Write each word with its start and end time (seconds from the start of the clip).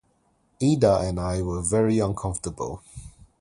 Ada 0.59 1.01
and 1.03 1.19
I 1.19 1.43
were 1.43 1.61
very 1.61 1.99
uncomfortable. 1.99 2.81